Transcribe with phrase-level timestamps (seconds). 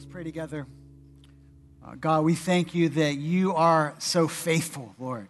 [0.00, 0.66] Let's pray together.
[1.84, 5.28] Uh, God, we thank you that you are so faithful, Lord,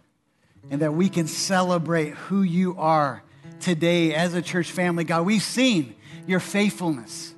[0.69, 3.21] and that we can celebrate who you are
[3.59, 5.03] today as a church family.
[5.03, 5.93] God, we've seen
[6.25, 7.35] your faithfulness.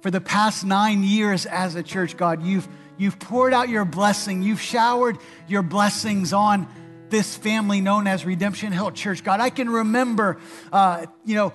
[0.00, 4.42] For the past nine years as a church, God, you've, you've poured out your blessing.
[4.42, 5.18] You've showered
[5.48, 6.66] your blessings on
[7.10, 9.22] this family known as Redemption Hill Church.
[9.22, 10.38] God, I can remember,
[10.72, 11.52] uh, you know,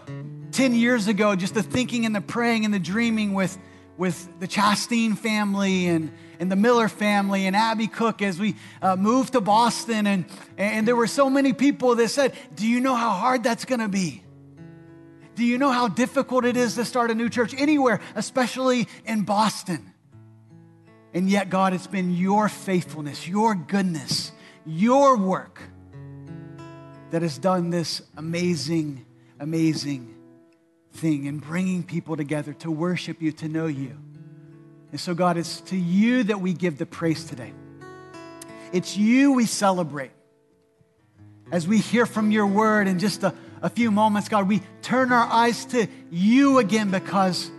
[0.52, 3.57] 10 years ago, just the thinking and the praying and the dreaming with,
[3.98, 8.96] with the Chastain family and, and the Miller family and Abby Cook as we uh,
[8.96, 10.07] moved to Boston.
[10.07, 10.25] And,
[10.57, 13.82] and there were so many people that said, Do you know how hard that's going
[13.82, 14.24] to be?
[15.36, 19.24] Do you know how difficult it is to start a new church anywhere, especially in
[19.24, 19.92] Boston?
[21.14, 24.32] And yet, God, it's been your faithfulness, your goodness,
[24.65, 25.62] your work
[27.12, 29.06] that has done this amazing,
[29.39, 30.12] amazing
[30.93, 33.97] thing in bringing people together to worship you, to know you.
[34.92, 37.52] And so, God, it's to you that we give the praise today.
[38.72, 40.12] It's you we celebrate.
[41.52, 45.12] As we hear from your word in just a, a few moments, God, we turn
[45.12, 47.50] our eyes to you again because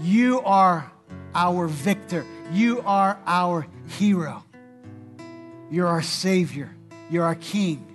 [0.00, 0.90] you are
[1.34, 2.26] our victor.
[2.52, 3.66] You are our
[3.98, 4.44] hero.
[5.70, 6.74] You're our Savior.
[7.10, 7.86] You're our King.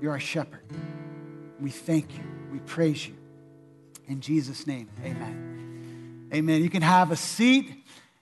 [0.00, 0.62] You're our shepherd.
[1.60, 2.31] We thank you.
[2.52, 3.14] We praise you.
[4.08, 6.28] In Jesus' name, amen.
[6.34, 6.62] Amen.
[6.62, 7.72] You can have a seat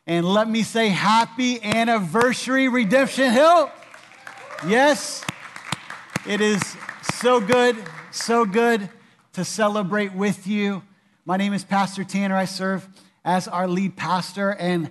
[0.07, 3.73] and let me say happy anniversary, Redemption Hill.
[4.69, 5.25] Yes,
[6.29, 6.63] it is
[7.15, 7.77] so good,
[8.13, 8.89] so good
[9.33, 10.85] to celebrate with you.
[11.25, 12.37] My name is Pastor Tanner.
[12.37, 12.89] I serve
[13.25, 14.91] as our lead pastor, and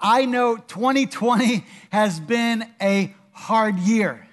[0.00, 4.26] I know 2020 has been a hard year.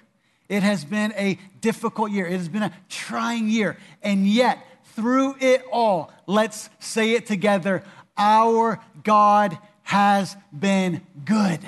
[0.48, 2.26] It has been a difficult year.
[2.28, 3.76] It has been a trying year.
[4.00, 4.64] And yet,
[4.94, 7.82] through it all, let's say it together
[8.16, 11.58] our God has been good.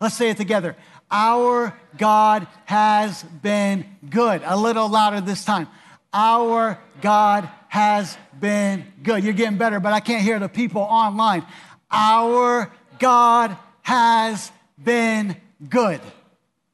[0.00, 0.76] Let's say it together.
[1.10, 4.40] Our God has been good.
[4.44, 5.66] A little louder this time.
[6.12, 9.24] Our God has been good.
[9.24, 11.44] You're getting better, but I can't hear the people online.
[11.90, 15.36] Our God has been
[15.68, 16.00] good.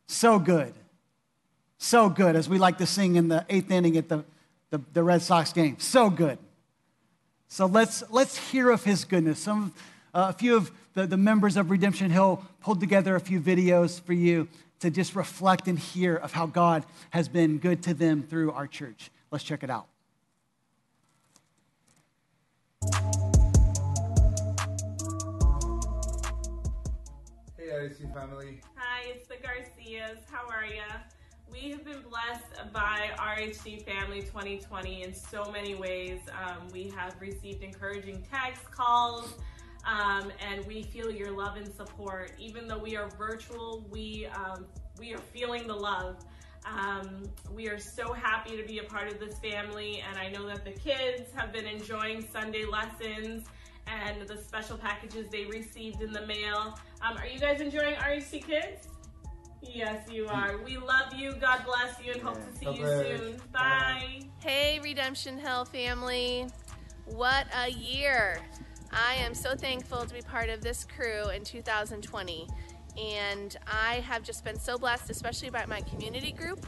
[0.07, 0.75] So good.
[1.85, 4.25] So good, as we like to sing in the eighth inning at the,
[4.71, 5.77] the, the Red Sox game.
[5.79, 6.39] So good.
[7.49, 9.39] So let's, let's hear of his goodness.
[9.39, 9.75] Some,
[10.15, 14.01] uh, a few of the, the members of Redemption Hill pulled together a few videos
[14.01, 14.49] for you
[14.81, 18.67] to just reflect and hear of how God has been good to them through our
[18.67, 19.11] church.
[19.31, 19.87] Let's check it out.
[27.59, 28.63] Hey, RHC family.
[28.75, 30.25] Hi, it's the Garcias.
[30.31, 30.81] How are ya?
[31.55, 36.19] We have been blessed by RHC Family 2020 in so many ways.
[36.45, 39.35] Um, we have received encouraging text calls,
[39.87, 42.33] um, and we feel your love and support.
[42.41, 44.67] Even though we are virtual, we um,
[44.99, 46.17] we are feeling the love.
[46.67, 47.23] Um,
[47.55, 50.65] we are so happy to be a part of this family, and I know that
[50.65, 53.47] the kids have been enjoying Sunday lessons
[53.87, 56.77] and the special packages they received in the mail.
[57.01, 58.89] Um, are you guys enjoying RHC Kids?
[59.73, 60.59] Yes, you are.
[60.59, 61.35] We love you.
[61.41, 63.43] God bless you and hope to see you soon.
[63.53, 64.21] Bye.
[64.41, 66.47] Hey, Redemption Hill family.
[67.07, 68.41] What a year.
[68.93, 72.47] I am so thankful to be part of this crew in 2020.
[72.97, 76.65] And I have just been so blessed, especially by my community group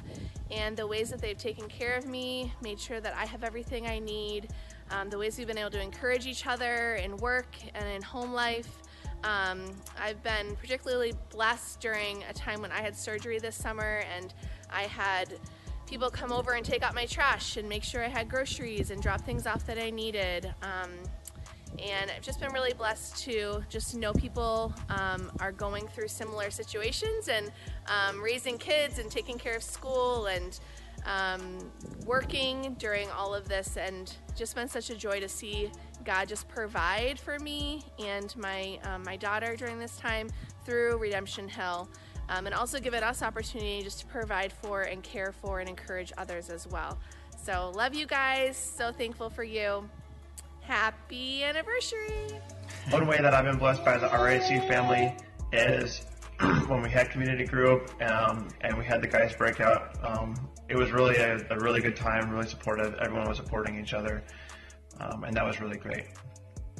[0.51, 3.87] and the ways that they've taken care of me, made sure that I have everything
[3.87, 4.49] I need,
[4.91, 8.33] um, the ways we've been able to encourage each other in work and in home
[8.33, 8.83] life.
[9.25, 9.65] Um,
[9.99, 14.32] I've been particularly blessed during a time when I had surgery this summer and
[14.71, 15.38] I had
[15.87, 19.03] people come over and take out my trash and make sure I had groceries and
[19.03, 20.53] drop things off that I needed.
[20.62, 20.91] Um,
[21.82, 26.50] and I've just been really blessed to just know people um, are going through similar
[26.50, 27.50] situations and
[27.88, 30.59] um, raising kids and taking care of school and
[31.04, 31.71] um,
[32.04, 35.71] working during all of this and just been such a joy to see
[36.06, 40.31] God just provide for me and my um, my daughter during this time
[40.65, 41.89] through Redemption Hill,
[42.28, 46.13] um, and also given us opportunity just to provide for and care for and encourage
[46.16, 46.97] others as well.
[47.36, 48.57] So love you guys.
[48.57, 49.89] So thankful for you.
[50.60, 52.41] Happy anniversary.
[52.91, 55.15] One way that I've been blessed by the RHC family
[55.53, 56.03] is
[56.69, 59.97] when we had community group um, and we had the guys breakout.
[60.04, 60.34] Um,
[60.69, 62.95] it was really a, a, really good time, really supportive.
[62.95, 64.25] Everyone was supporting each other,
[65.01, 66.07] um, and that was really great.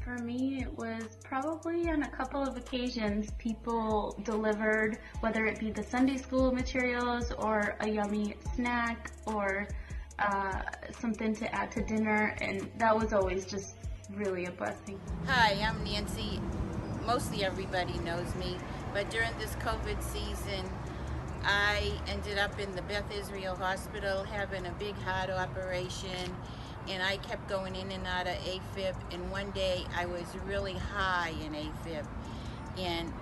[0.02, 5.70] For me, it was probably on a couple of occasions people delivered, whether it be
[5.70, 9.66] the Sunday school materials or a yummy snack or
[10.18, 10.62] uh,
[11.00, 13.74] something to add to dinner, and that was always just
[14.10, 15.00] really a blessing.
[15.26, 16.40] Hi, I'm Nancy.
[17.04, 18.56] Mostly everybody knows me,
[18.94, 20.70] but during this COVID season,
[21.42, 26.34] I ended up in the Beth Israel Hospital having a big heart operation,
[26.88, 28.94] and I kept going in and out of AFib.
[29.12, 32.06] And one day I was really high in AFib,
[32.78, 33.12] and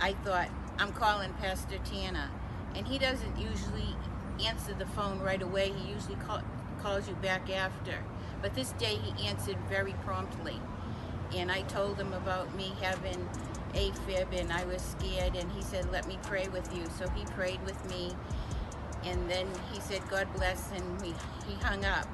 [0.00, 0.48] I thought,
[0.78, 2.30] I'm calling Pastor Tanner.
[2.74, 3.96] And he doesn't usually
[4.44, 6.40] answer the phone right away, he usually call,
[6.82, 7.94] calls you back after.
[8.40, 10.58] But this day he answered very promptly.
[11.34, 13.28] And I told him about me having
[13.74, 16.84] AFib and I was scared and he said, let me pray with you.
[16.98, 18.12] So he prayed with me
[19.04, 21.14] and then he said, God bless and we,
[21.46, 22.06] he hung up.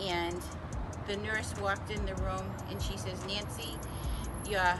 [0.00, 0.40] And
[1.06, 3.74] the nurse walked in the room and she says, Nancy,
[4.48, 4.74] your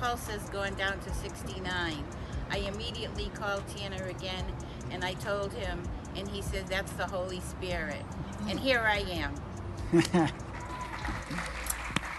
[0.00, 2.04] pulse has gone down to 69.
[2.50, 4.44] I immediately called Tanner again
[4.90, 5.82] and I told him
[6.16, 8.02] and he said, that's the Holy Spirit.
[8.48, 9.34] And here I am.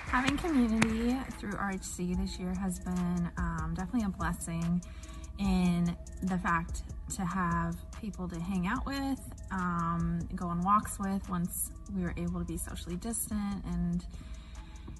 [0.07, 4.81] Having community through RHC this year has been um, definitely a blessing
[5.39, 6.83] in the fact
[7.15, 9.19] to have people to hang out with,
[9.51, 14.05] um, go on walks with once we were able to be socially distant, and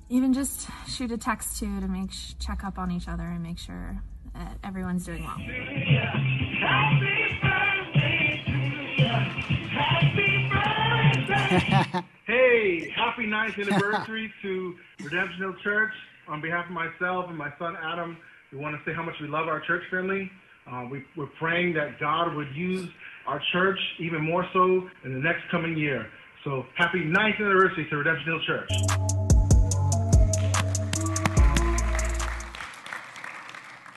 [0.10, 3.42] even just shoot a text to to make sh- check up on each other and
[3.42, 4.02] make sure
[4.34, 5.38] that everyone's doing well.
[12.26, 15.92] hey, happy ninth anniversary to Redemption Hill Church.
[16.28, 18.18] On behalf of myself and my son Adam,
[18.52, 20.30] we want to say how much we love our church family.
[20.70, 22.88] Uh, we, we're praying that God would use
[23.26, 26.08] our church even more so in the next coming year.
[26.44, 28.70] So happy ninth anniversary to Redemption Hill Church.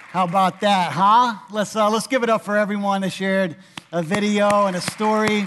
[0.09, 1.35] How about that, huh?
[1.51, 3.57] Let's, uh, let's give it up for everyone that shared
[3.93, 5.47] a video and a story.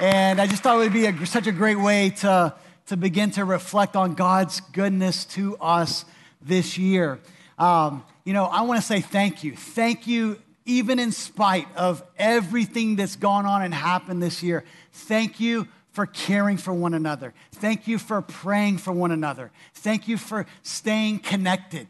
[0.00, 2.54] And I just thought it would be a, such a great way to,
[2.86, 6.06] to begin to reflect on God's goodness to us
[6.40, 7.18] this year.
[7.58, 9.56] Um, you know, I want to say thank you.
[9.56, 14.64] Thank you, even in spite of everything that's gone on and happened this year.
[14.92, 17.34] Thank you for caring for one another.
[17.52, 19.50] Thank you for praying for one another.
[19.74, 21.88] Thank you for staying connected.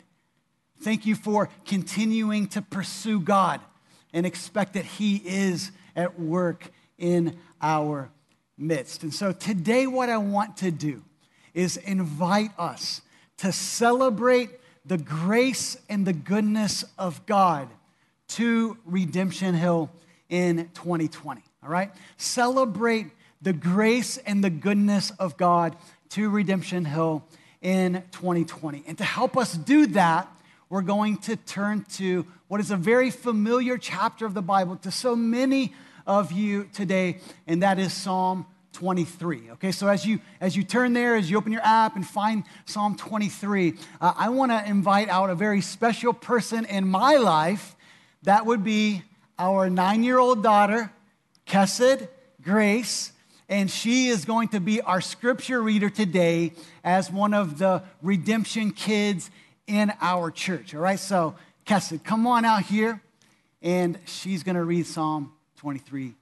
[0.80, 3.60] Thank you for continuing to pursue God
[4.12, 8.10] and expect that He is at work in our
[8.58, 9.02] midst.
[9.02, 11.02] And so today, what I want to do
[11.54, 13.02] is invite us
[13.38, 14.50] to celebrate
[14.84, 17.68] the grace and the goodness of God
[18.28, 19.90] to Redemption Hill
[20.28, 21.42] in 2020.
[21.62, 21.90] All right?
[22.16, 23.06] Celebrate
[23.40, 25.76] the grace and the goodness of God
[26.10, 27.24] to Redemption Hill
[27.60, 28.84] in 2020.
[28.86, 30.28] And to help us do that,
[30.68, 34.90] we're going to turn to what is a very familiar chapter of the Bible to
[34.90, 35.74] so many
[36.06, 39.50] of you today, and that is Psalm 23.
[39.52, 42.44] Okay, so as you as you turn there, as you open your app and find
[42.64, 47.76] Psalm 23, uh, I want to invite out a very special person in my life.
[48.22, 49.02] That would be
[49.38, 50.92] our nine-year-old daughter,
[51.46, 52.08] Kesed
[52.42, 53.12] Grace,
[53.48, 56.52] and she is going to be our scripture reader today
[56.82, 59.30] as one of the redemption kids
[59.66, 60.74] in our church.
[60.74, 61.34] All right, so
[61.66, 63.02] Kesed, come on out here,
[63.60, 66.21] and she's going to read Psalm 23 for us.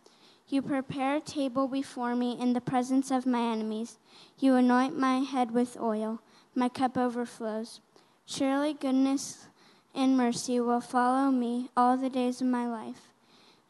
[0.51, 3.97] You prepare a table before me in the presence of my enemies.
[4.37, 6.21] You anoint my head with oil.
[6.53, 7.79] My cup overflows.
[8.25, 9.47] Surely goodness
[9.95, 13.13] and mercy will follow me all the days of my life,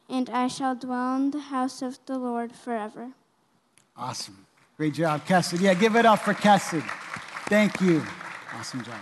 [0.08, 3.12] and I shall dwell in the house of the Lord forever.
[3.96, 4.44] Awesome.
[4.76, 5.60] Great job, Kesed.
[5.60, 6.82] Yeah, give it up for Kesed.
[7.48, 8.04] Thank you.
[8.54, 8.94] Awesome job,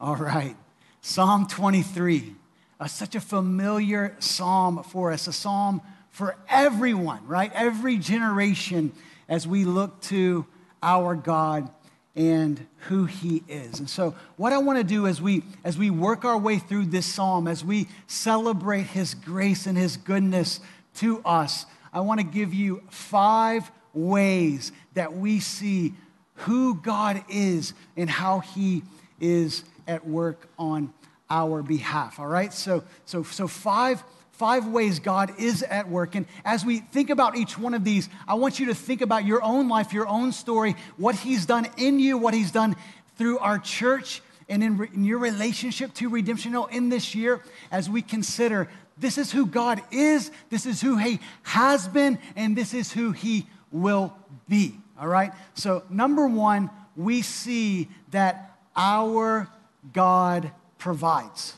[0.00, 0.56] All right.
[1.02, 2.36] Psalm 23
[2.80, 7.52] uh, such a familiar psalm for us, a psalm for everyone, right?
[7.54, 8.92] Every generation
[9.28, 10.46] as we look to
[10.82, 11.70] our God
[12.16, 13.78] and who he is.
[13.78, 16.86] And so what I want to do as we as we work our way through
[16.86, 20.60] this psalm as we celebrate his grace and his goodness
[20.96, 25.94] to us, I want to give you five ways that we see
[26.34, 28.82] who God is and how he
[29.20, 30.92] is at work on
[31.30, 32.18] our behalf.
[32.18, 32.52] All right?
[32.52, 36.14] So, so, so five, five ways God is at work.
[36.14, 39.24] And as we think about each one of these, I want you to think about
[39.24, 42.76] your own life, your own story, what He's done in you, what He's done
[43.16, 48.02] through our church and in, in your relationship to Redemption in this year as we
[48.02, 48.68] consider
[48.98, 53.12] this is who God is, this is who He has been, and this is who
[53.12, 54.14] He will
[54.48, 54.74] be.
[55.00, 55.32] All right?
[55.54, 59.48] So, number one, we see that our
[59.92, 61.54] God provides.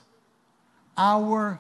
[0.99, 1.59] Our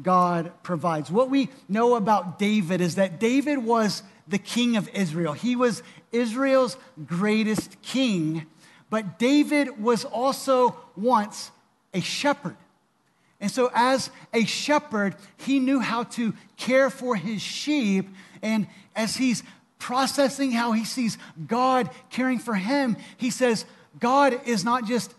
[0.00, 1.10] God provides.
[1.10, 5.34] What we know about David is that David was the king of Israel.
[5.34, 8.46] He was Israel's greatest king,
[8.88, 11.50] but David was also once
[11.92, 12.56] a shepherd.
[13.40, 18.08] And so, as a shepherd, he knew how to care for his sheep.
[18.42, 19.42] And as he's
[19.78, 23.64] processing how he sees God caring for him, he says,
[23.98, 25.14] God is not just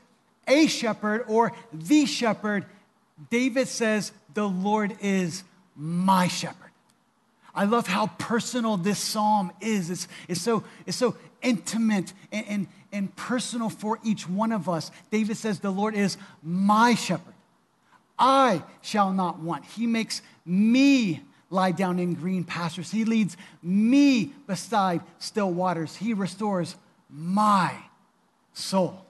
[0.52, 2.66] a shepherd or the shepherd.
[3.30, 5.44] David says, The Lord is
[5.76, 6.58] my shepherd.
[7.54, 9.90] I love how personal this psalm is.
[9.90, 14.92] It's, it's, so, it's so intimate and, and, and personal for each one of us.
[15.10, 17.34] David says, The Lord is my shepherd.
[18.18, 19.66] I shall not want.
[19.66, 22.92] He makes me lie down in green pastures.
[22.92, 25.96] He leads me beside still waters.
[25.96, 26.76] He restores
[27.10, 27.76] my
[28.54, 29.06] soul.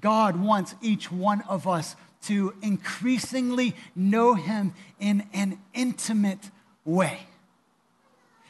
[0.00, 6.50] God wants each one of us to increasingly know Him in an intimate
[6.84, 7.20] way.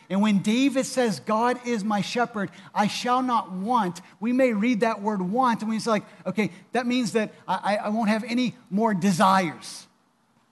[0.09, 4.81] And when David says, God is my shepherd, I shall not want, we may read
[4.81, 8.23] that word want and we say, like, okay, that means that I, I won't have
[8.25, 9.87] any more desires.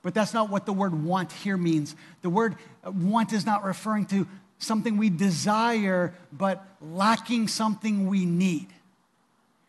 [0.03, 1.95] But that's not what the word want here means.
[2.23, 4.27] The word uh, want is not referring to
[4.59, 8.69] something we desire, but lacking something we need.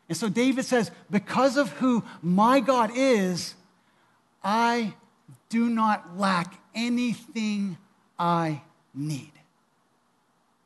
[0.07, 3.55] And so David says, because of who my God is,
[4.43, 4.93] I
[5.49, 7.77] do not lack anything
[8.19, 8.61] I
[8.93, 9.31] need.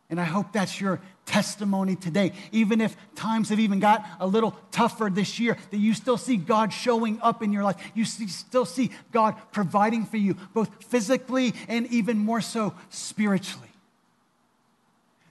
[0.09, 2.33] And I hope that's your testimony today.
[2.51, 6.35] Even if times have even got a little tougher this year, that you still see
[6.35, 7.77] God showing up in your life.
[7.93, 13.68] You see, still see God providing for you, both physically and even more so spiritually.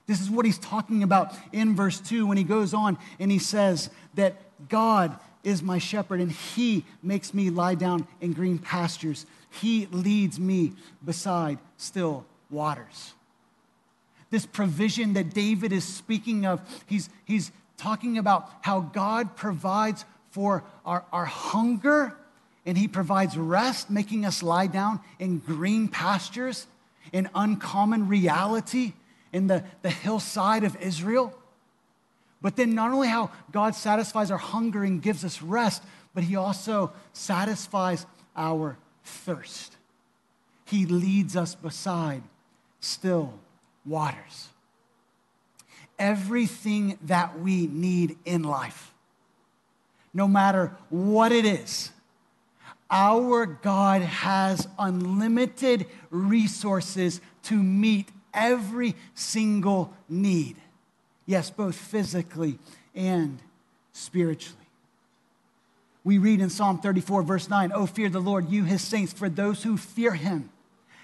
[0.09, 3.37] This is what he's talking about in verse 2 when he goes on and he
[3.37, 4.37] says that
[4.67, 9.27] God is my shepherd and he makes me lie down in green pastures.
[9.51, 10.73] He leads me
[11.05, 13.13] beside still waters.
[14.31, 20.63] This provision that David is speaking of, he's, he's talking about how God provides for
[20.87, 22.17] our, our hunger
[22.65, 26.65] and he provides rest, making us lie down in green pastures,
[27.13, 28.93] in uncommon reality
[29.31, 31.33] in the, the hillside of Israel.
[32.41, 35.83] But then, not only how God satisfies our hunger and gives us rest,
[36.13, 38.05] but he also satisfies
[38.35, 39.75] our thirst.
[40.65, 42.23] He leads us beside
[42.79, 43.33] still
[43.85, 44.49] waters.
[45.97, 48.93] Everything that we need in life,
[50.13, 51.91] no matter what it is,
[52.89, 60.57] our God has unlimited resources to meet every single need.
[61.25, 62.57] Yes, both physically
[62.95, 63.39] and
[63.93, 64.55] spiritually.
[66.03, 69.29] We read in Psalm 34, verse 9, Oh, fear the Lord, you his saints, for
[69.29, 70.49] those who fear him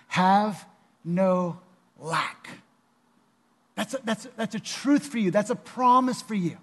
[0.08, 0.66] have
[1.04, 1.60] no
[2.00, 2.50] lack.
[3.76, 5.32] That's a, that's, a, that's a truth for you.
[5.32, 6.58] That's a promise for you.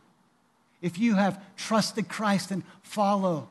[0.80, 3.48] If you have trusted Christ and follow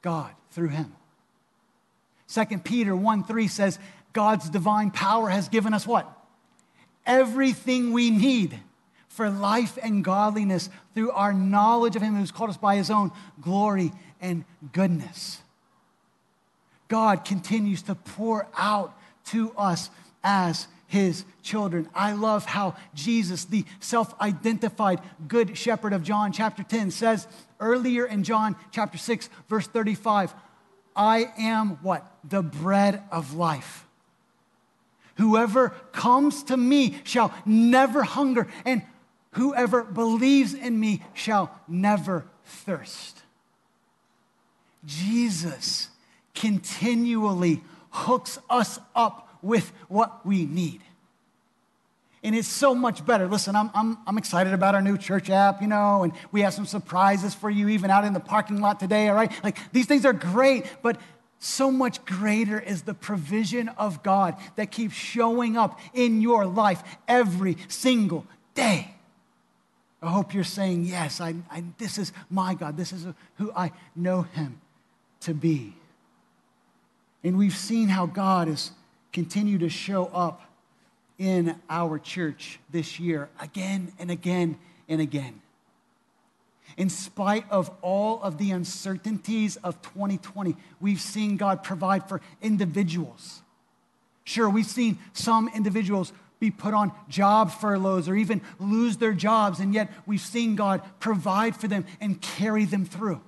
[0.00, 0.92] God through him.
[2.28, 3.78] 2 Peter 1 3 says,
[4.12, 6.10] God's divine power has given us what?
[7.06, 8.58] Everything we need
[9.08, 13.10] for life and godliness through our knowledge of Him who's called us by His own
[13.40, 15.40] glory and goodness.
[16.88, 19.90] God continues to pour out to us
[20.22, 21.88] as his children.
[21.94, 27.26] I love how Jesus, the self identified good shepherd of John chapter 10, says
[27.60, 30.34] earlier in John chapter 6, verse 35,
[30.94, 32.06] I am what?
[32.24, 33.86] The bread of life.
[35.22, 38.82] Whoever comes to me shall never hunger, and
[39.34, 43.22] whoever believes in me shall never thirst.
[44.84, 45.90] Jesus
[46.34, 50.80] continually hooks us up with what we need.
[52.24, 53.28] And it's so much better.
[53.28, 56.52] Listen, I'm, I'm, I'm excited about our new church app, you know, and we have
[56.52, 59.30] some surprises for you even out in the parking lot today, all right?
[59.44, 61.00] Like these things are great, but
[61.44, 66.84] so much greater is the provision of God that keeps showing up in your life
[67.08, 68.94] every single day.
[70.00, 72.76] I hope you're saying, Yes, I, I, this is my God.
[72.76, 73.06] This is
[73.38, 74.60] who I know Him
[75.22, 75.74] to be.
[77.24, 78.70] And we've seen how God has
[79.12, 80.42] continued to show up
[81.18, 84.58] in our church this year again and again
[84.88, 85.40] and again.
[86.76, 93.42] In spite of all of the uncertainties of 2020, we've seen God provide for individuals.
[94.24, 99.60] Sure, we've seen some individuals be put on job furloughs or even lose their jobs,
[99.60, 103.20] and yet we've seen God provide for them and carry them through.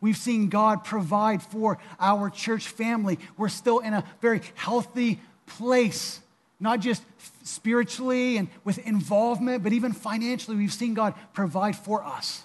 [0.00, 3.18] We've seen God provide for our church family.
[3.36, 6.20] We're still in a very healthy place,
[6.60, 7.02] not just
[7.46, 10.56] spiritually and with involvement, but even financially.
[10.56, 12.42] We've seen God provide for us.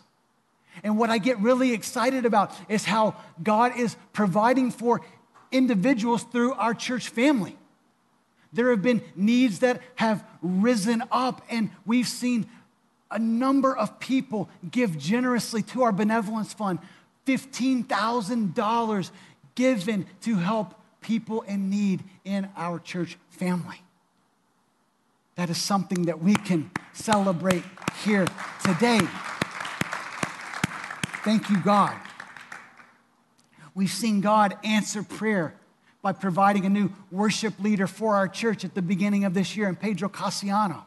[0.84, 5.02] And what I get really excited about is how God is providing for
[5.52, 7.58] individuals through our church family.
[8.54, 12.48] There have been needs that have risen up, and we've seen
[13.10, 16.80] a number of people give generously to our benevolence fund
[17.28, 19.12] $15,000
[19.56, 23.82] given to help people in need in our church family.
[25.36, 27.64] That is something that we can celebrate
[28.04, 28.28] here
[28.64, 29.00] today.
[31.24, 31.96] Thank you, God.
[33.74, 35.56] We've seen God answer prayer
[36.02, 39.70] by providing a new worship leader for our church at the beginning of this year
[39.70, 40.84] in Pedro Casiano.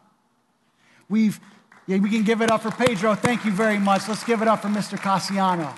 [1.08, 1.38] We've,
[1.86, 3.14] yeah, we can give it up for Pedro.
[3.14, 4.08] Thank you very much.
[4.08, 4.98] Let's give it up for Mr.
[4.98, 5.74] Casiano.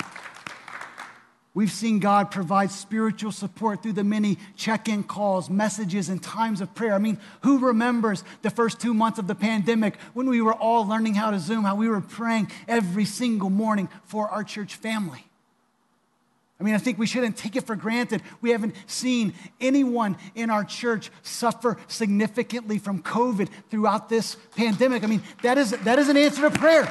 [1.57, 6.61] We've seen God provide spiritual support through the many check in calls, messages, and times
[6.61, 6.93] of prayer.
[6.93, 10.87] I mean, who remembers the first two months of the pandemic when we were all
[10.87, 15.25] learning how to Zoom, how we were praying every single morning for our church family?
[16.61, 18.21] I mean, I think we shouldn't take it for granted.
[18.43, 25.05] We haven't seen anyone in our church suffer significantly from COVID throughout this pandemic.
[25.05, 26.87] I mean, that is, that is an answer to prayer.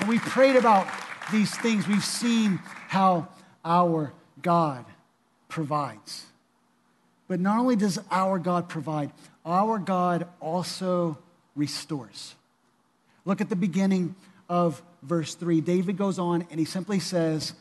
[0.00, 0.88] And we prayed about
[1.30, 1.86] these things.
[1.86, 2.58] We've seen
[2.88, 3.28] how
[3.64, 4.84] our God
[5.48, 6.26] provides.
[7.28, 9.10] But not only does our God provide,
[9.44, 11.18] our God also
[11.54, 12.34] restores.
[13.24, 14.14] Look at the beginning
[14.48, 15.60] of verse 3.
[15.60, 17.54] David goes on and he simply says,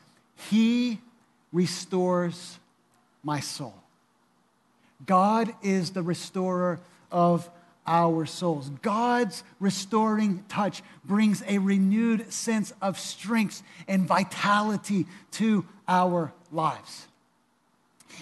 [0.50, 1.00] He
[1.52, 2.60] restores
[3.24, 3.76] my soul.
[5.06, 6.80] God is the restorer
[7.12, 7.50] of
[7.88, 8.70] our souls.
[8.82, 17.06] God's restoring touch brings a renewed sense of strength and vitality to our lives.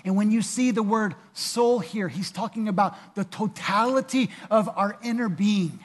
[0.03, 4.97] And when you see the word soul here, he's talking about the totality of our
[5.03, 5.79] inner being,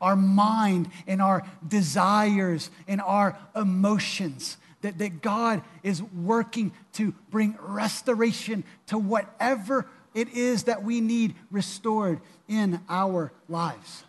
[0.00, 4.56] our mind and our desires and our emotions.
[4.82, 11.34] That, that God is working to bring restoration to whatever it is that we need
[11.50, 14.04] restored in our lives.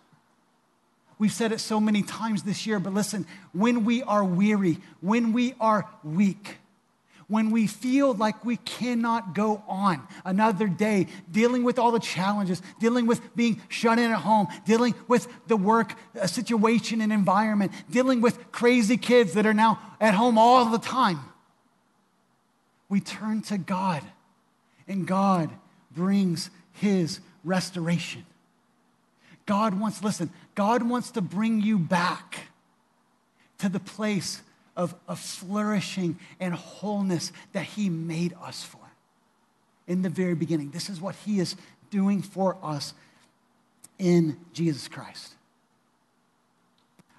[1.19, 5.33] We've said it so many times this year, but listen, when we are weary, when
[5.33, 6.61] we are weak,
[7.31, 12.61] when we feel like we cannot go on another day dealing with all the challenges,
[12.81, 17.71] dealing with being shut in at home, dealing with the work uh, situation and environment,
[17.89, 21.21] dealing with crazy kids that are now at home all the time,
[22.89, 24.03] we turn to God,
[24.85, 25.49] and God
[25.89, 28.25] brings His restoration.
[29.45, 32.39] God wants, listen, God wants to bring you back
[33.59, 34.41] to the place
[34.75, 38.79] of, of flourishing and wholeness that He made us for
[39.88, 40.71] in the very beginning.
[40.71, 41.55] This is what He is
[41.89, 42.93] doing for us
[43.99, 45.36] in Jesus Christ.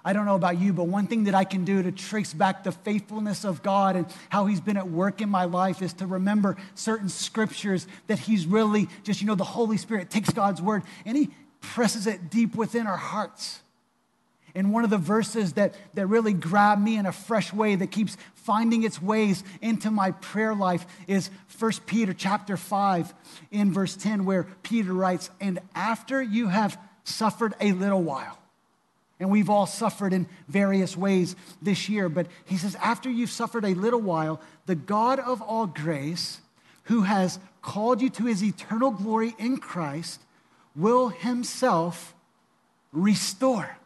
[0.05, 2.65] I don't know about you, but one thing that I can do to trace back
[2.65, 6.07] the faithfulness of God and how He's been at work in my life is to
[6.07, 10.83] remember certain scriptures that He's really just, you know, the Holy Spirit takes God's word
[11.05, 11.29] and He
[11.61, 13.61] presses it deep within our hearts.
[14.55, 17.91] And one of the verses that, that really grabbed me in a fresh way that
[17.91, 23.13] keeps finding its ways into my prayer life is 1 Peter chapter 5
[23.51, 28.37] in verse 10, where Peter writes, And after you have suffered a little while,
[29.19, 33.65] and we've all suffered in various ways this year, but he says, After you've suffered
[33.65, 36.41] a little while, the God of all grace,
[36.83, 40.21] who has called you to his eternal glory in Christ,
[40.75, 42.13] will himself
[42.91, 43.77] restore.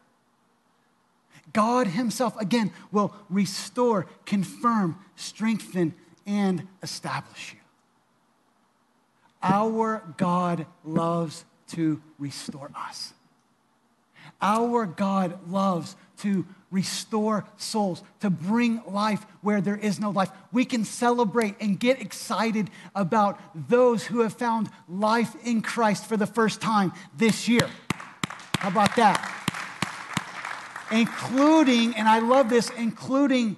[1.53, 5.93] God himself, again, will restore, confirm, strengthen,
[6.25, 7.59] and establish you.
[9.41, 13.13] Our God loves to restore us.
[14.41, 20.29] Our God loves to restore souls, to bring life where there is no life.
[20.51, 26.17] We can celebrate and get excited about those who have found life in Christ for
[26.17, 27.69] the first time this year.
[28.57, 29.46] How about that?
[30.91, 33.57] Including, and I love this, including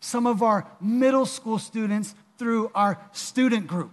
[0.00, 3.92] some of our middle school students through our student group.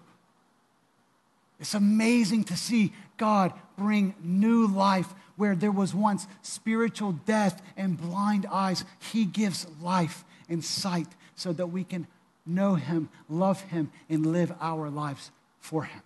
[1.60, 8.00] It's amazing to see God bring new life where there was once spiritual death and
[8.00, 12.08] blind eyes, He gives life and sight so that we can
[12.46, 16.02] know Him, love Him, and live our lives for Him.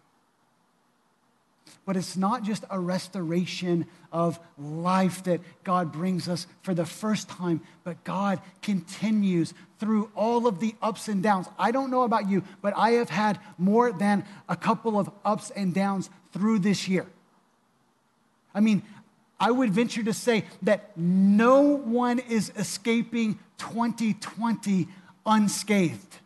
[1.87, 7.29] But it's not just a restoration of life that God brings us for the first
[7.29, 11.47] time, but God continues through all of the ups and downs.
[11.57, 15.49] I don't know about you, but I have had more than a couple of ups
[15.51, 17.05] and downs through this year.
[18.53, 18.83] I mean,
[19.39, 24.89] I would venture to say that no one is escaping 2020
[25.25, 26.19] unscathed.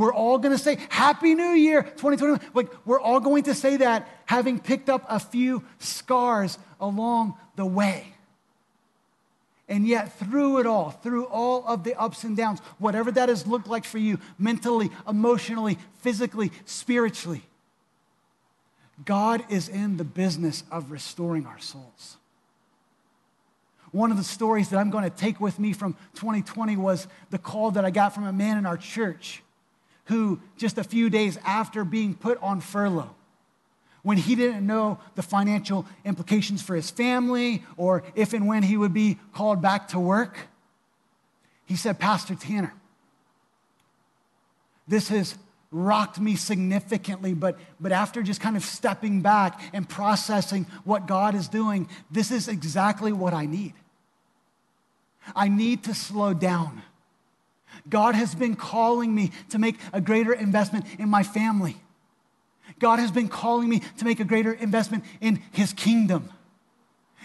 [0.00, 2.40] We're all going to say, Happy New Year 2021.
[2.54, 7.66] Like, we're all going to say that having picked up a few scars along the
[7.66, 8.14] way.
[9.68, 13.46] And yet, through it all, through all of the ups and downs, whatever that has
[13.46, 17.42] looked like for you mentally, emotionally, physically, spiritually,
[19.04, 22.16] God is in the business of restoring our souls.
[23.92, 27.38] One of the stories that I'm going to take with me from 2020 was the
[27.38, 29.42] call that I got from a man in our church
[30.10, 33.14] who, just a few days after being put on furlough,
[34.02, 38.76] when he didn't know the financial implications for his family or if and when he
[38.76, 40.36] would be called back to work,
[41.64, 42.74] he said, Pastor Tanner,
[44.88, 45.36] this has
[45.70, 51.36] rocked me significantly, but, but after just kind of stepping back and processing what God
[51.36, 53.74] is doing, this is exactly what I need.
[55.36, 56.82] I need to slow down.
[57.88, 61.76] God has been calling me to make a greater investment in my family.
[62.78, 66.30] God has been calling me to make a greater investment in His kingdom.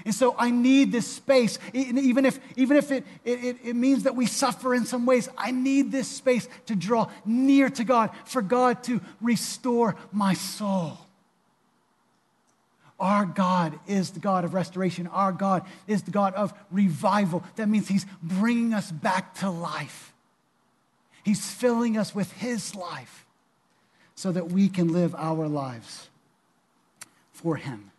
[0.04, 4.16] And so I need this space, even if, even if it, it, it means that
[4.16, 5.30] we suffer in some ways.
[5.38, 11.00] I need this space to draw near to God, for God to restore my soul.
[13.00, 15.08] Our God is the God of restoration.
[15.08, 17.44] Our God is the God of revival.
[17.56, 20.14] That means He's bringing us back to life.
[21.26, 23.26] He's filling us with His life
[24.14, 26.08] so that we can live our lives
[27.34, 27.90] for Him.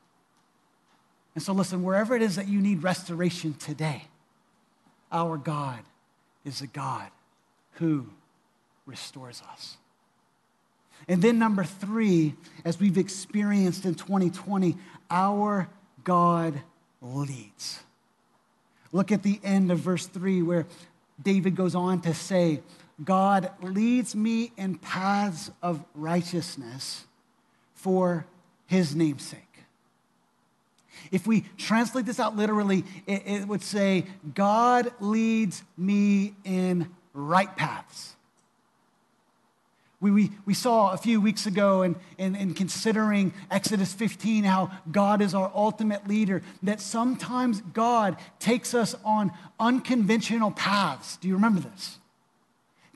[1.35, 4.05] And so, listen, wherever it is that you need restoration today,
[5.11, 5.81] our God
[6.45, 7.11] is a God
[7.73, 8.07] who
[8.87, 9.77] restores us.
[11.09, 12.35] And then, number three,
[12.65, 14.77] as we've experienced in 2020,
[15.11, 15.69] our
[16.05, 16.55] God
[17.03, 17.81] leads.
[18.93, 20.65] Look at the end of verse three, where
[21.21, 22.61] David goes on to say,
[23.05, 27.05] God leads me in paths of righteousness
[27.75, 28.27] for
[28.67, 29.43] his namesake.
[31.13, 37.55] If we translate this out literally, it, it, would say, God leads me in right
[37.55, 38.17] paths.
[40.01, 44.71] We, we, we saw a few weeks ago in, in, in considering Exodus 15 how
[44.91, 51.17] God is our ultimate leader, that sometimes God takes us on unconventional paths.
[51.17, 51.99] Do you remember this?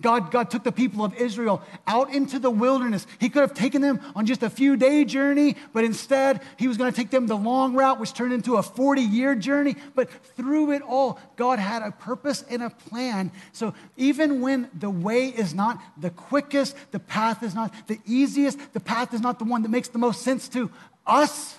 [0.01, 3.07] God, God took the people of Israel out into the wilderness.
[3.19, 6.77] He could have taken them on just a few day journey, but instead he was
[6.77, 9.77] going to take them the long route, which turned into a 40 year journey.
[9.95, 13.31] But through it all, God had a purpose and a plan.
[13.53, 18.73] So even when the way is not the quickest, the path is not the easiest,
[18.73, 20.71] the path is not the one that makes the most sense to
[21.07, 21.59] us,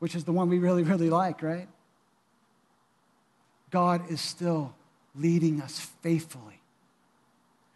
[0.00, 1.68] which is the one we really, really like, right?
[3.70, 4.74] God is still
[5.14, 6.61] leading us faithfully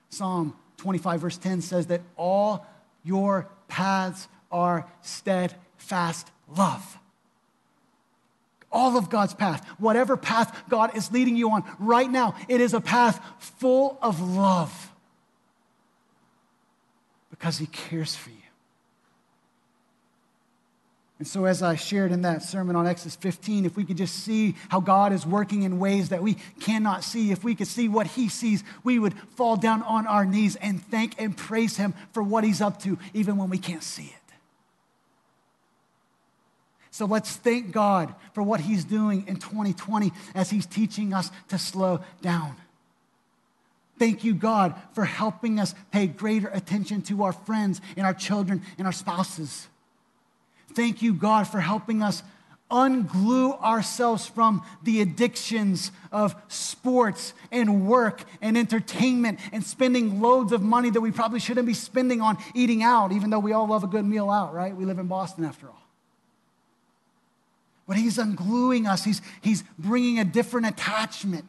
[0.08, 2.66] Psalm 25, verse 10 says that all
[3.02, 6.98] your paths are steadfast love.
[8.70, 12.74] All of God's path, whatever path God is leading you on right now, it is
[12.74, 14.92] a path full of love
[17.30, 18.36] because He cares for you.
[21.18, 24.16] And so, as I shared in that sermon on Exodus 15, if we could just
[24.16, 27.88] see how God is working in ways that we cannot see, if we could see
[27.88, 31.94] what He sees, we would fall down on our knees and thank and praise Him
[32.12, 34.34] for what He's up to, even when we can't see it.
[36.90, 41.56] So, let's thank God for what He's doing in 2020 as He's teaching us to
[41.56, 42.56] slow down.
[43.98, 48.60] Thank you, God, for helping us pay greater attention to our friends and our children
[48.76, 49.68] and our spouses.
[50.76, 52.22] Thank you, God, for helping us
[52.70, 60.60] unglue ourselves from the addictions of sports and work and entertainment and spending loads of
[60.60, 63.84] money that we probably shouldn't be spending on eating out, even though we all love
[63.84, 64.76] a good meal out, right?
[64.76, 65.82] We live in Boston after all.
[67.88, 71.46] But He's ungluing us, He's, he's bringing a different attachment.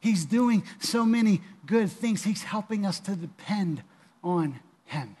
[0.00, 2.24] He's doing so many good things.
[2.24, 3.82] He's helping us to depend
[4.24, 5.14] on Him.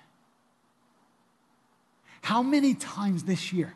[2.26, 3.72] How many times this year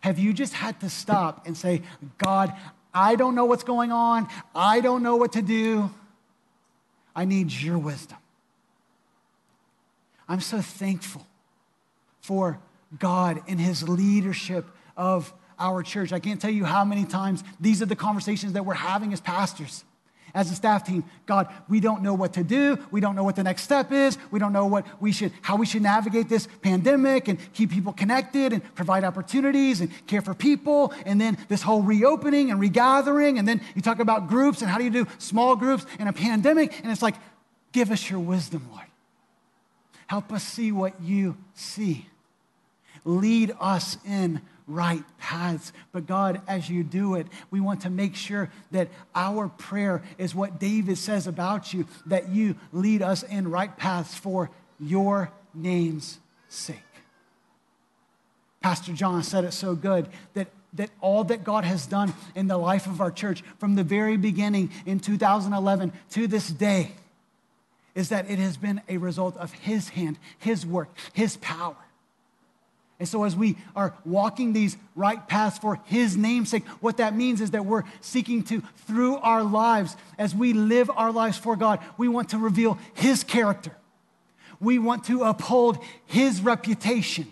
[0.00, 1.82] Have you just had to stop and say,
[2.16, 2.50] God,
[2.94, 4.26] I don't know what's going on.
[4.54, 5.90] I don't know what to do.
[7.14, 8.16] I need your wisdom.
[10.26, 11.26] I'm so thankful
[12.22, 12.58] for
[12.98, 14.64] God and his leadership
[14.96, 16.10] of our church.
[16.10, 19.20] I can't tell you how many times these are the conversations that we're having as
[19.20, 19.84] pastors
[20.34, 22.78] as a staff team god we don't know what to do.
[22.90, 24.18] We don't know what the next step is.
[24.30, 27.92] We don't know what we should how we should navigate this pandemic and keep people
[27.92, 30.92] connected and provide opportunities and care for people.
[31.06, 33.38] And then this whole reopening and regathering.
[33.38, 36.12] And then you talk about groups and how do you do small groups in a
[36.12, 36.78] pandemic?
[36.82, 37.14] And it's like
[37.72, 38.86] give us your wisdom lord.
[40.06, 42.06] Help us see what you see.
[43.04, 45.72] Lead us in right paths.
[45.92, 50.34] But God, as you do it, we want to make sure that our prayer is
[50.34, 56.18] what David says about you, that you lead us in right paths for your name's
[56.48, 56.76] sake.
[58.60, 62.56] Pastor John said it so good that that all that God has done in the
[62.56, 66.92] life of our church from the very beginning in 2011 to this day
[67.94, 71.76] is that it has been a result of His hand, His work, His power.
[73.02, 77.40] And so, as we are walking these right paths for His namesake, what that means
[77.40, 81.80] is that we're seeking to, through our lives, as we live our lives for God,
[81.98, 83.72] we want to reveal His character.
[84.60, 87.26] We want to uphold His reputation.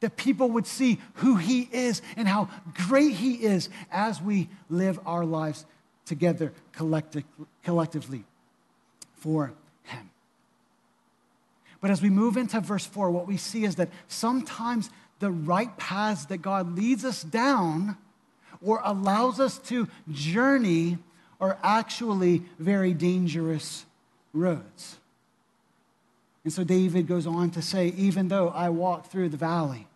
[0.00, 2.50] That people would see who He is and how
[2.86, 5.64] great He is as we live our lives
[6.04, 8.24] together collectively
[9.16, 9.54] for
[11.84, 15.76] but as we move into verse 4, what we see is that sometimes the right
[15.76, 17.98] paths that God leads us down
[18.62, 20.96] or allows us to journey
[21.42, 23.84] are actually very dangerous
[24.32, 24.96] roads.
[26.42, 29.86] And so David goes on to say, Even though I walk through the valley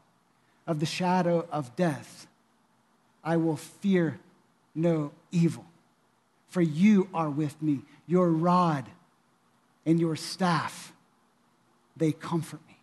[0.66, 2.26] of the shadow of death,
[3.24, 4.20] I will fear
[4.74, 5.64] no evil.
[6.50, 8.84] For you are with me, your rod
[9.86, 10.92] and your staff
[11.98, 12.76] they comfort me.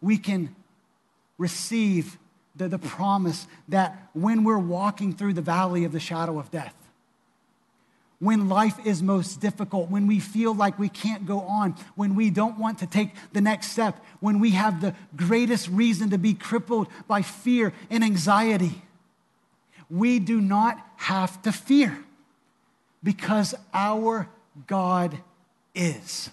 [0.00, 0.54] We can
[1.38, 2.18] receive
[2.56, 6.74] the, the promise that when we're walking through the valley of the shadow of death,
[8.18, 12.30] when life is most difficult, when we feel like we can't go on, when we
[12.30, 16.32] don't want to take the next step, when we have the greatest reason to be
[16.32, 18.80] crippled by fear and anxiety,
[19.90, 21.98] we do not have to fear
[23.02, 24.28] because our
[24.68, 25.18] God
[25.74, 26.30] is.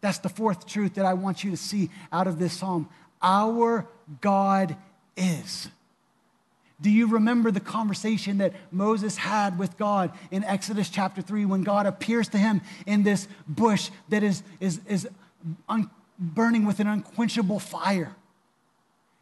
[0.00, 2.88] That's the fourth truth that I want you to see out of this psalm.
[3.22, 3.86] Our
[4.20, 4.76] God
[5.16, 5.68] is.
[6.80, 11.62] Do you remember the conversation that Moses had with God in Exodus chapter 3 when
[11.62, 15.06] God appears to him in this bush that is, is, is
[15.68, 18.16] un- burning with an unquenchable fire?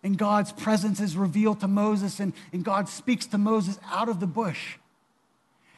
[0.04, 4.20] And God's presence is revealed to Moses, and, and God speaks to Moses out of
[4.20, 4.76] the bush.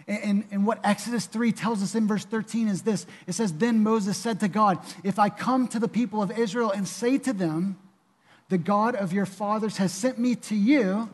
[0.07, 3.83] And, and what Exodus 3 tells us in verse 13 is this it says, Then
[3.83, 7.33] Moses said to God, If I come to the people of Israel and say to
[7.33, 7.79] them,
[8.49, 11.11] The God of your fathers has sent me to you,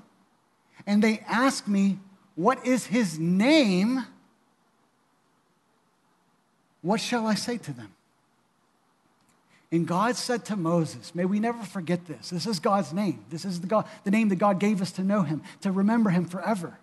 [0.87, 1.99] and they ask me,
[2.35, 4.05] What is his name?
[6.83, 7.93] What shall I say to them?
[9.73, 12.31] And God said to Moses, may we never forget this.
[12.31, 13.25] This is God's name.
[13.31, 16.11] This is the, God, the name that God gave us to know him, to remember
[16.11, 16.79] him forever.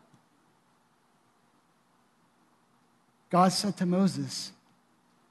[3.34, 4.52] God said to Moses,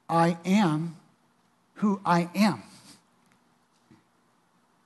[0.09, 0.97] I am
[1.75, 2.61] who I am.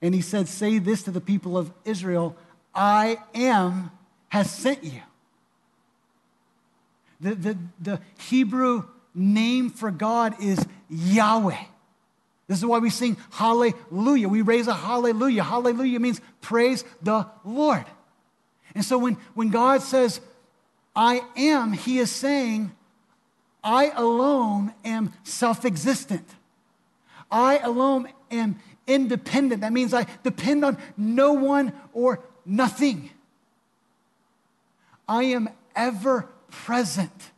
[0.04, 2.38] And he said, Say this to the people of Israel
[2.76, 3.90] I am
[4.30, 5.02] has sent you.
[7.20, 8.84] The, the, the Hebrew
[9.16, 11.58] name for God is Yahweh.
[12.48, 14.30] This is why we sing hallelujah.
[14.30, 15.42] We raise a hallelujah.
[15.42, 17.86] Hallelujah means praise the Lord.
[18.76, 20.22] And so when, when God says,
[20.96, 22.74] I am, he is saying,
[23.64, 26.28] I alone am self existent.
[27.30, 29.62] I alone am independent.
[29.62, 33.10] That means I depend on no one or nothing.
[35.08, 37.32] I am ever present.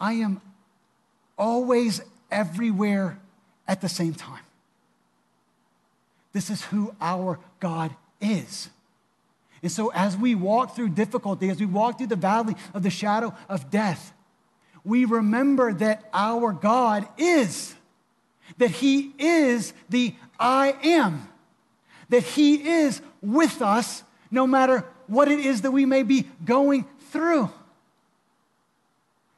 [0.00, 0.40] I am
[1.36, 3.18] always everywhere
[3.66, 4.42] at the same time.
[6.32, 8.68] This is who our God is.
[9.62, 12.90] And so, as we walk through difficulty, as we walk through the valley of the
[12.90, 14.12] shadow of death,
[14.88, 17.74] we remember that our God is,
[18.56, 21.28] that He is the I am,
[22.08, 26.86] that He is with us no matter what it is that we may be going
[27.10, 27.50] through.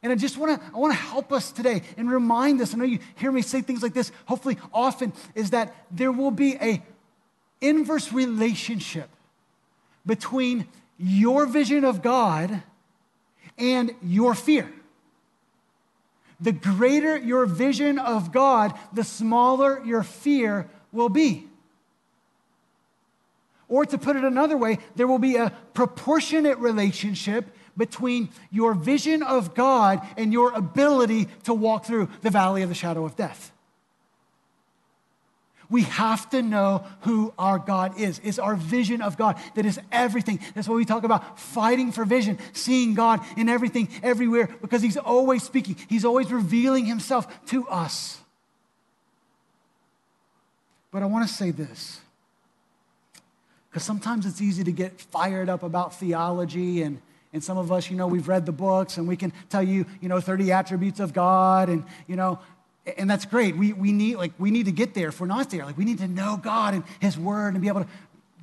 [0.04, 2.72] And I just want to I want to help us today and remind us.
[2.72, 6.30] I know you hear me say things like this hopefully often is that there will
[6.30, 6.80] be a
[7.60, 9.10] inverse relationship
[10.06, 12.62] between your vision of God
[13.58, 14.72] and your fear.
[16.40, 21.46] The greater your vision of God, the smaller your fear will be.
[23.68, 29.22] Or to put it another way, there will be a proportionate relationship between your vision
[29.22, 33.52] of God and your ability to walk through the valley of the shadow of death.
[35.70, 38.20] We have to know who our God is.
[38.24, 40.40] It's our vision of God that is everything.
[40.54, 44.96] That's why we talk about fighting for vision, seeing God in everything, everywhere, because He's
[44.96, 48.18] always speaking, He's always revealing Himself to us.
[50.90, 52.00] But I want to say this
[53.70, 57.00] because sometimes it's easy to get fired up about theology and
[57.32, 59.86] and some of us, you know, we've read the books and we can tell you,
[60.00, 62.40] you know, 30 attributes of God and, you know,
[62.96, 63.56] and that's great.
[63.56, 65.64] We, we, need, like, we need to get there if we're not there.
[65.64, 67.88] Like, we need to know God and His Word and be able to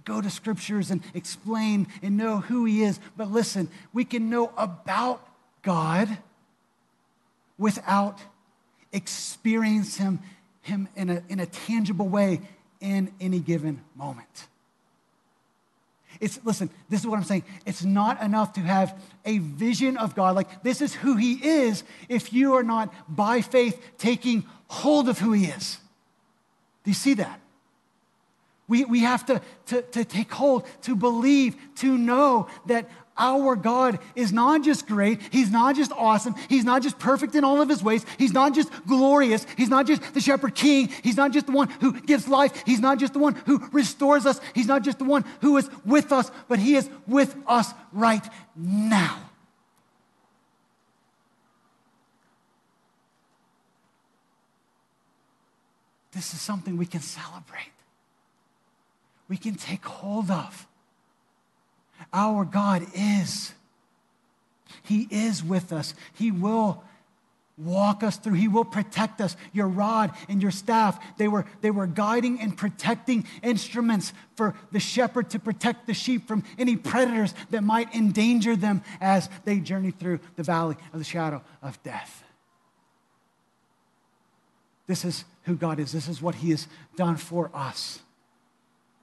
[0.05, 2.99] go to scriptures and explain and know who He is.
[3.15, 5.27] But listen, we can know about
[5.61, 6.17] God
[7.57, 8.19] without
[8.93, 10.19] experiencing Him,
[10.61, 12.41] him in, a, in a tangible way
[12.79, 14.47] in any given moment.
[16.19, 17.43] It's, listen, this is what I'm saying.
[17.65, 21.83] It's not enough to have a vision of God, like this is who He is,
[22.09, 25.79] if you are not by faith taking hold of who He is.
[26.83, 27.39] Do you see that?
[28.67, 33.99] We, we have to, to, to take hold, to believe, to know that our God
[34.15, 37.69] is not just great, He's not just awesome, He's not just perfect in all of
[37.69, 41.45] His ways, He's not just glorious, He's not just the shepherd king, He's not just
[41.47, 44.83] the one who gives life, He's not just the one who restores us, He's not
[44.83, 48.25] just the one who is with us, but He is with us right
[48.55, 49.27] now.
[56.17, 57.71] This is something we can celebrate.
[59.29, 60.65] We can take hold of.
[62.13, 63.53] Our God is.
[64.83, 65.93] He is with us.
[66.13, 66.83] He will
[67.57, 68.33] walk us through.
[68.33, 69.35] He will protect us.
[69.51, 74.79] Your rod and your staff, they were, they were guiding and protecting instruments for the
[74.79, 79.91] shepherd to protect the sheep from any predators that might endanger them as they journey
[79.91, 82.23] through the valley of the shadow of death.
[84.85, 85.91] This is who God is.
[85.91, 87.99] This is what He has done for us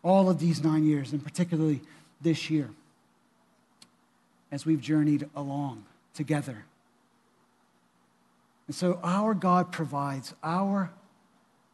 [0.02, 1.80] all of these nine years, and particularly
[2.20, 2.70] this year
[4.54, 6.64] as we've journeyed along together.
[8.68, 10.92] And so our God provides, our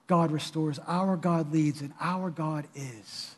[0.06, 3.36] God restores, our God leads, and our God is.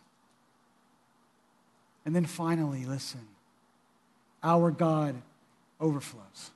[2.06, 3.26] And then finally, listen,
[4.44, 5.20] our God
[5.80, 6.52] overflows.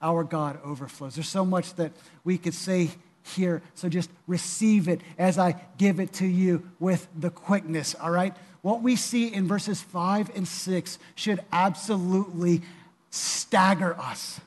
[0.00, 1.16] Our God overflows.
[1.16, 1.90] There's so much that
[2.22, 2.90] we could say
[3.34, 8.12] here, so just receive it as I give it to you with the quickness, all
[8.12, 8.36] right?
[8.66, 12.62] What we see in verses 5 and 6 should absolutely
[13.10, 14.40] stagger us.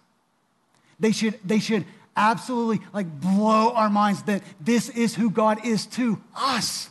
[1.00, 1.86] They should, they should
[2.18, 6.90] absolutely like blow our minds that this is who God is to us.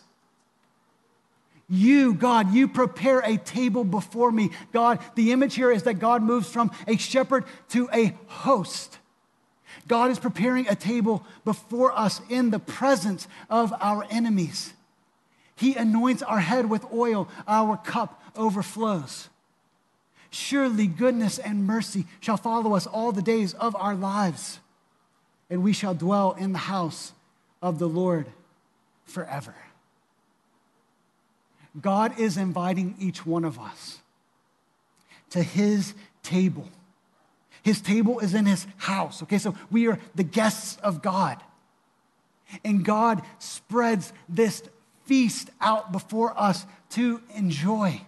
[1.68, 4.48] You, God, you prepare a table before me.
[4.72, 8.96] God, the image here is that God moves from a shepherd to a host.
[9.86, 14.72] God is preparing a table before us in the presence of our enemies.
[15.58, 19.28] He anoints our head with oil, our cup overflows.
[20.30, 24.60] Surely goodness and mercy shall follow us all the days of our lives,
[25.50, 27.12] and we shall dwell in the house
[27.60, 28.26] of the Lord
[29.04, 29.54] forever.
[31.80, 33.98] God is inviting each one of us
[35.30, 35.92] to his
[36.22, 36.68] table.
[37.64, 39.24] His table is in his house.
[39.24, 41.42] Okay, so we are the guests of God.
[42.64, 44.62] And God spreads this
[45.08, 48.00] feast out before us to enjoy.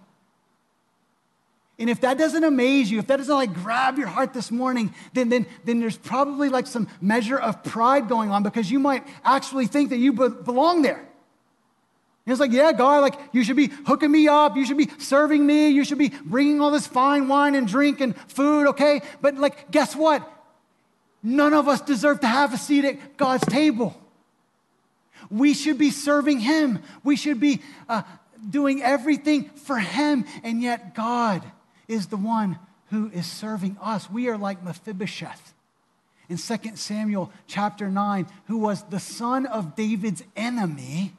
[1.78, 4.94] And if that doesn't amaze you, if that doesn't like grab your heart this morning,
[5.14, 9.02] then, then, then there's probably like some measure of pride going on because you might
[9.24, 10.98] actually think that you be- belong there.
[10.98, 14.56] And it's like, yeah, God, like you should be hooking me up.
[14.56, 15.70] You should be serving me.
[15.70, 19.00] You should be bringing all this fine wine and drink and food, okay?
[19.22, 20.30] But like, guess what?
[21.22, 23.98] None of us deserve to have a seat at God's table.
[25.28, 26.80] We should be serving Him.
[27.04, 28.02] We should be uh,
[28.48, 30.24] doing everything for Him.
[30.42, 31.42] And yet, God
[31.88, 32.58] is the one
[32.90, 34.10] who is serving us.
[34.10, 35.54] We are like Mephibosheth
[36.30, 41.12] in 2 Samuel chapter 9, who was the son of David's enemy.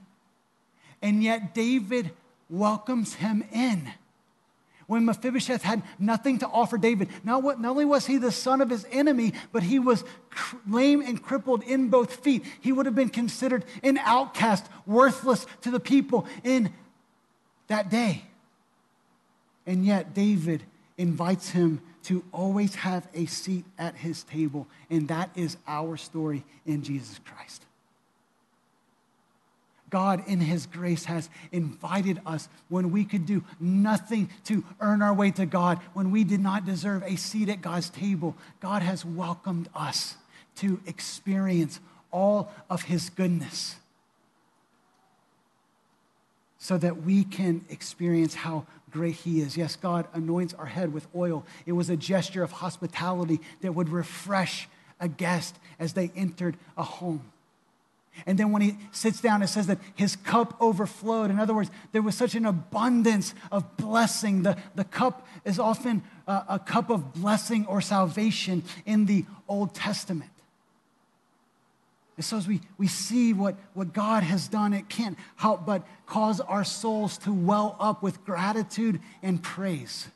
[1.01, 2.11] And yet, David
[2.49, 3.91] welcomes him in.
[4.91, 7.07] When Mephibosheth had nothing to offer David.
[7.23, 10.57] Not, what, not only was he the son of his enemy, but he was cr-
[10.67, 12.43] lame and crippled in both feet.
[12.59, 16.73] He would have been considered an outcast, worthless to the people in
[17.67, 18.25] that day.
[19.65, 20.63] And yet, David
[20.97, 24.67] invites him to always have a seat at his table.
[24.89, 27.63] And that is our story in Jesus Christ.
[29.91, 35.13] God, in His grace, has invited us when we could do nothing to earn our
[35.13, 38.35] way to God, when we did not deserve a seat at God's table.
[38.59, 40.15] God has welcomed us
[40.55, 41.79] to experience
[42.09, 43.75] all of His goodness
[46.57, 49.57] so that we can experience how great He is.
[49.57, 51.45] Yes, God anoints our head with oil.
[51.65, 54.69] It was a gesture of hospitality that would refresh
[54.99, 57.31] a guest as they entered a home.
[58.25, 61.31] And then when he sits down, it says that his cup overflowed.
[61.31, 64.43] In other words, there was such an abundance of blessing.
[64.43, 69.73] The, the cup is often a, a cup of blessing or salvation in the Old
[69.73, 70.29] Testament.
[72.17, 75.87] And so as we, we see what, what God has done, it can't help but
[76.05, 80.07] cause our souls to well up with gratitude and praise.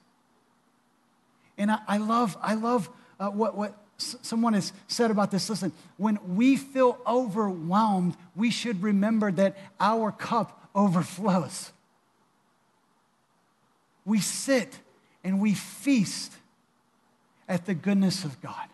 [1.58, 2.90] And I, I love, I love
[3.20, 5.50] uh, what, what someone has said about this.
[5.50, 11.72] Listen, when we feel overwhelmed, we should remember that our cup overflows.
[14.06, 14.80] We sit
[15.24, 16.34] and we feast
[17.48, 18.68] at the goodness of God.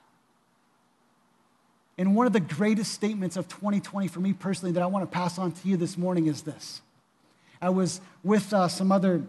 [1.98, 5.14] And one of the greatest statements of 2020 for me personally that I want to
[5.14, 6.82] pass on to you this morning is this.
[7.62, 9.22] I was with uh, some other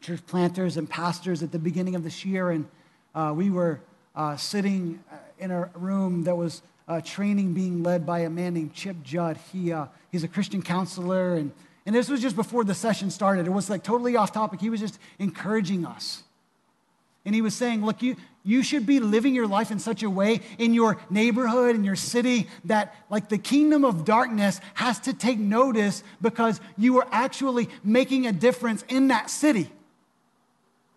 [0.00, 2.68] church planters and pastors at the beginning of this year, and
[3.14, 3.80] uh, we were
[4.18, 8.54] uh, sitting uh, in a room that was uh, training being led by a man
[8.54, 9.38] named Chip Judd.
[9.52, 11.52] He, uh, he's a Christian counselor, and,
[11.86, 13.46] and this was just before the session started.
[13.46, 14.60] It was like totally off topic.
[14.60, 16.24] He was just encouraging us.
[17.24, 20.10] And he was saying, Look, you, you should be living your life in such a
[20.10, 25.12] way in your neighborhood, in your city, that like the kingdom of darkness has to
[25.12, 29.70] take notice because you are actually making a difference in that city.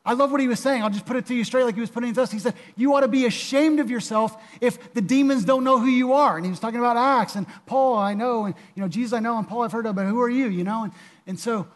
[0.03, 0.81] I love what he was saying.
[0.81, 2.31] I'll just put it to you straight like he was putting it to us.
[2.31, 5.87] He said, You ought to be ashamed of yourself if the demons don't know who
[5.87, 6.37] you are.
[6.37, 9.19] And he was talking about Acts and Paul, I know, and you know, Jesus I
[9.19, 10.47] know, and Paul I've heard of, but who are you?
[10.47, 10.85] You know?
[10.85, 10.93] And,
[11.27, 11.67] and so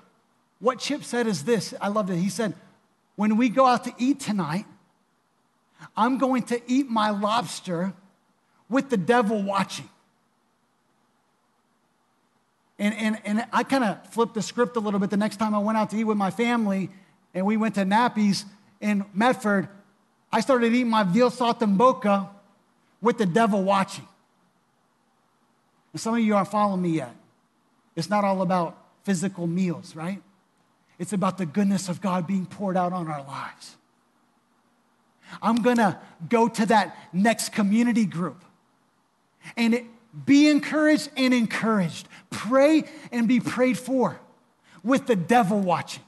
[0.60, 1.76] what Chip said is this.
[1.80, 2.18] I loved it.
[2.18, 2.56] He said,
[3.16, 4.66] When we go out to eat tonight,
[5.96, 7.94] I'm going to eat my lobster
[8.70, 9.90] with the devil watching.
[12.80, 15.54] And, and, and I kind of flipped the script a little bit the next time
[15.54, 16.90] I went out to eat with my family
[17.36, 18.46] and we went to Nappy's
[18.80, 19.68] in Medford.
[20.32, 22.30] I started eating my veal saltimbocca
[23.02, 24.08] with the devil watching.
[25.92, 27.14] And some of you aren't following me yet.
[27.96, 30.22] It's not all about physical meals, right?
[30.98, 33.76] It's about the goodness of God being poured out on our lives.
[35.42, 38.44] I'm gonna go to that next community group
[39.58, 39.86] and it,
[40.26, 42.08] be encouraged and encouraged.
[42.30, 44.18] Pray and be prayed for
[44.82, 46.05] with the devil watching.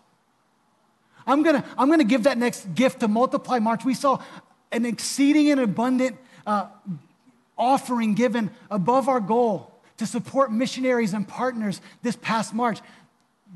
[1.27, 3.85] I'm gonna, I'm gonna give that next gift to multiply March.
[3.85, 4.23] We saw
[4.71, 6.67] an exceeding and abundant uh,
[7.57, 12.79] offering given above our goal to support missionaries and partners this past March.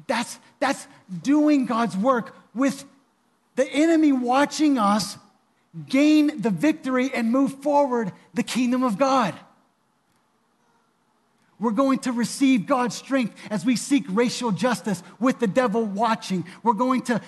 [0.08, 0.88] That's, that's
[1.22, 2.84] doing God's work with
[3.56, 5.18] the enemy watching us
[5.88, 9.36] gain the victory and move forward the kingdom of God.
[11.60, 16.44] We're going to receive God's strength as we seek racial justice with the devil watching.
[16.64, 17.22] We're going to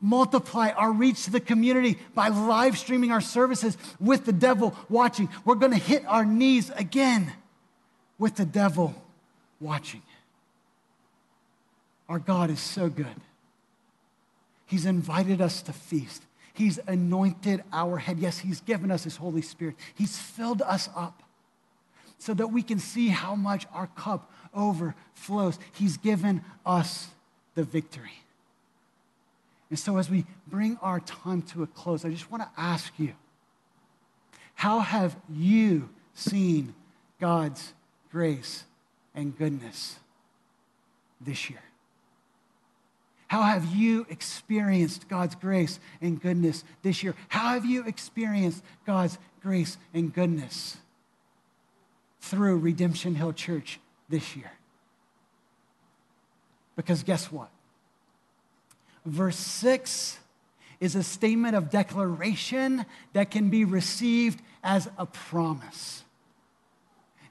[0.00, 5.28] multiply our reach to the community by live streaming our services with the devil watching.
[5.44, 7.32] We're going to hit our knees again
[8.18, 8.94] with the devil
[9.60, 10.02] watching.
[12.08, 13.06] Our God is so good.
[14.66, 16.22] He's invited us to feast.
[16.52, 18.18] He's anointed our head.
[18.18, 19.76] Yes, He's given us His Holy Spirit.
[19.94, 21.22] He's filled us up
[22.18, 25.58] so that we can see how much our cup overflows.
[25.72, 27.08] He's given us
[27.54, 28.12] the victory.
[29.70, 32.92] And so, as we bring our time to a close, I just want to ask
[32.98, 33.14] you
[34.54, 36.74] how have you seen
[37.20, 37.72] God's
[38.10, 38.64] grace
[39.14, 39.96] and goodness
[41.20, 41.62] this year?
[43.28, 47.14] How have you experienced God's grace and goodness this year?
[47.28, 50.78] How have you experienced God's grace and goodness
[52.20, 54.50] through Redemption Hill Church this year?
[56.74, 57.50] Because guess what?
[59.04, 60.18] Verse 6
[60.80, 66.04] is a statement of declaration that can be received as a promise.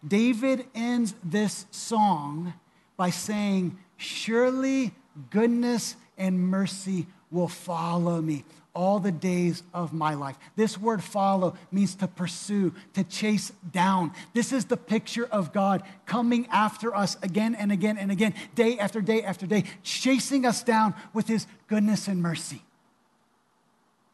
[0.08, 2.54] David ends this song
[2.96, 4.94] by saying, Surely
[5.30, 10.38] goodness and mercy will follow me all the days of my life.
[10.56, 14.12] This word follow means to pursue, to chase down.
[14.34, 18.78] This is the picture of God coming after us again and again and again, day
[18.78, 22.62] after day after day, chasing us down with his goodness and mercy.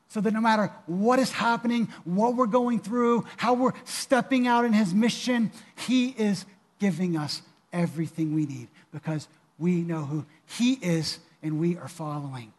[0.07, 4.63] So that no matter what is happening, what we're going through, how we're stepping out
[4.63, 6.45] in his mission, he is
[6.79, 7.41] giving us
[7.73, 9.27] everything we need because
[9.57, 12.53] we know who he is and we are following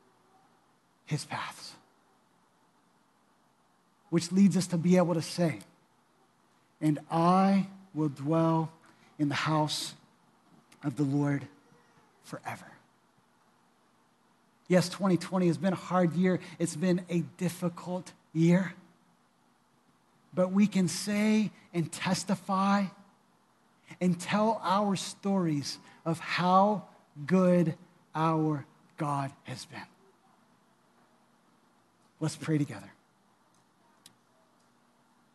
[1.07, 1.76] his paths.
[4.11, 5.59] Which leads us to be able to say,
[6.81, 8.71] and I will dwell
[9.19, 9.95] in the house
[10.85, 11.47] of the Lord
[12.25, 12.67] forever.
[14.69, 16.41] Yes, 2020 has been a hard year.
[16.59, 18.75] It's been a difficult year.
[20.35, 22.85] But we can say and testify
[24.01, 26.85] and tell our stories of how
[27.27, 27.75] good
[28.15, 29.81] our God has been.
[32.21, 32.91] Let's pray together.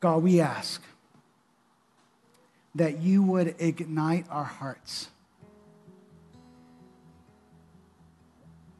[0.02, 0.82] God, we ask
[2.74, 5.10] that you would ignite our hearts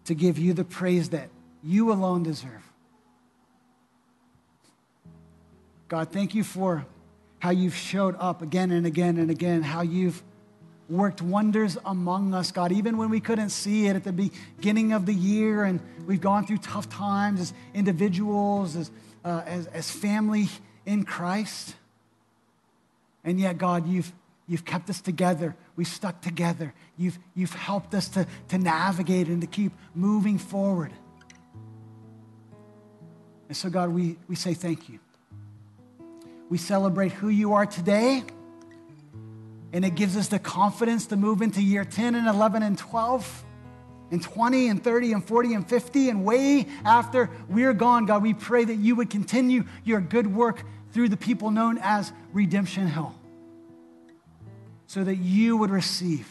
[0.06, 1.30] to give you the praise that
[1.64, 2.64] you alone deserve.
[5.88, 6.86] God, thank you for
[7.40, 10.24] how you've showed up again and again and again, how you've
[10.90, 15.06] worked wonders among us, God, even when we couldn't see it at the beginning of
[15.06, 18.92] the year and we've gone through tough times as individuals, as,
[19.24, 20.50] uh, as, as family
[20.86, 21.76] in Christ.
[23.24, 24.12] And yet, God, you've,
[24.48, 25.56] you've kept us together.
[25.76, 26.74] We've stuck together.
[26.98, 30.92] You've, you've helped us to, to navigate and to keep moving forward.
[33.48, 35.00] And so, God, we, we say thank you.
[36.50, 38.24] We celebrate who you are today,
[39.72, 43.46] and it gives us the confidence to move into year 10 and 11 and 12
[44.12, 48.34] and 20 and 30 and 40 and 50 and way after we're gone, God, we
[48.34, 53.16] pray that you would continue your good work through the people known as Redemption Hill
[54.86, 56.28] so that you would receive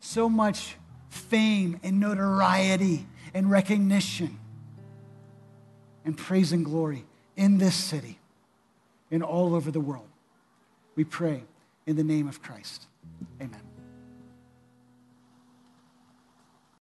[0.00, 0.76] so much
[1.08, 4.38] fame and notoriety and recognition
[6.04, 7.04] and praise and glory
[7.36, 8.18] in this city
[9.10, 10.08] and all over the world.
[10.94, 11.42] We pray
[11.86, 12.86] in the name of Christ.
[13.40, 13.65] Amen.